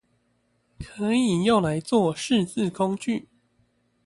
[0.79, 3.27] 可以用來做識字工具